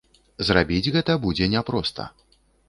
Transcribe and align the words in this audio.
Зрабіць 0.47 0.91
гэта 0.95 1.17
будзе 1.27 1.51
няпроста. 1.55 2.09